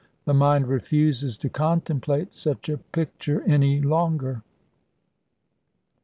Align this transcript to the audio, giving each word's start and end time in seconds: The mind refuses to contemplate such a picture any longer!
The 0.25 0.33
mind 0.33 0.65
refuses 0.67 1.37
to 1.37 1.47
contemplate 1.47 2.33
such 2.33 2.69
a 2.69 2.79
picture 2.79 3.43
any 3.43 3.79
longer! 3.81 4.41